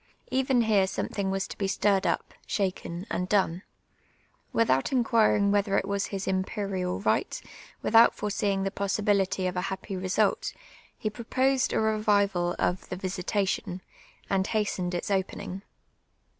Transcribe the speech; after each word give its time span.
Even 0.31 0.61
here 0.61 0.85
sonu'thin«r 0.87 1.29
was 1.29 1.47
to 1.47 1.55
be 1.59 1.67
stirred 1.67 2.07
up, 2.07 2.33
shaken, 2.47 3.05
and 3.11 3.29
done. 3.29 3.61
Without 4.51 4.85
in(piirin«; 4.85 5.51
whether 5.51 5.77
it 5.77 5.87
was 5.87 6.07
his 6.07 6.25
imperial 6.25 6.99
ri^ht, 6.99 7.43
without 7.83 8.17
foreseein}; 8.17 8.63
the 8.63 8.71
]X)ssibility 8.71 9.47
of 9.47 9.55
a 9.55 9.61
haj)py 9.69 10.01
result, 10.01 10.55
he 10.97 11.07
proposed 11.11 11.71
a 11.71 11.79
revival 11.79 12.55
of 12.57 12.89
the" 12.89 12.95
visitation,"' 13.05 13.83
and 14.27 14.45
ba.'^trned 14.45 14.95
its 14.95 15.11
o])eninj 15.11 15.61